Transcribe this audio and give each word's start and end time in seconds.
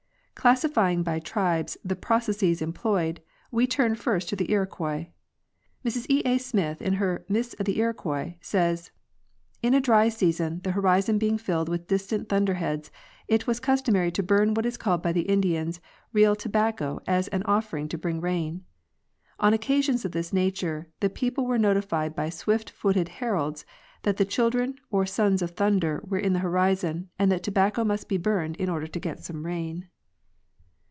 Classifying 0.33 1.03
by 1.03 1.19
tribes 1.19 1.77
the 1.85 1.95
processes 1.95 2.63
employed, 2.63 3.21
we 3.51 3.67
turn 3.67 3.93
first 3.93 4.27
to 4.29 4.35
the 4.35 4.49
Iroquois. 4.49 5.05
Mrs 5.85 6.07
E. 6.09 6.23
A. 6.25 6.39
Smith, 6.39 6.81
in 6.81 6.93
her" 6.93 7.23
Myths 7.29 7.53
of 7.59 7.67
the 7.67 7.77
Iroquois," 7.77 8.33
says: 8.41 8.89
In 9.61 9.75
a 9.75 9.79
dry 9.79 10.09
season, 10.09 10.59
the 10.63 10.71
horizon 10.71 11.19
being 11.19 11.37
filled 11.37 11.69
with 11.69 11.85
distant 11.85 12.27
thunder 12.27 12.55
heads, 12.55 12.89
it 13.27 13.45
was 13.45 13.59
customary 13.59 14.09
to 14.13 14.23
burn 14.23 14.55
what 14.55 14.65
is 14.65 14.77
called 14.77 15.03
by 15.03 15.11
the 15.11 15.29
Indians 15.29 15.79
real 16.11 16.35
tobacco 16.35 16.99
as 17.05 17.27
an 17.27 17.43
offering 17.43 17.87
to 17.89 17.97
bring 17.99 18.19
rain. 18.19 18.65
On 19.39 19.53
occasions 19.53 20.05
of 20.05 20.11
this 20.11 20.33
nature 20.33 20.89
the 21.01 21.09
people 21.11 21.45
were 21.45 21.59
notified 21.59 22.15
by 22.15 22.31
swift 22.31 22.67
footed 22.71 23.09
heralds 23.09 23.63
that 24.01 24.17
the 24.17 24.25
children, 24.25 24.73
or 24.89 25.05
sons, 25.05 25.43
of 25.43 25.51
Thunder 25.51 26.03
were 26.03 26.17
in 26.17 26.33
the 26.33 26.39
horizon, 26.39 27.11
and 27.19 27.31
that 27.31 27.43
tobacco 27.43 27.83
must 27.83 28.09
be 28.09 28.17
burned 28.17 28.55
in 28.55 28.69
order 28.69 28.87
to 28.87 28.99
get 28.99 29.23
some 29.23 29.45
rain. 29.45 29.87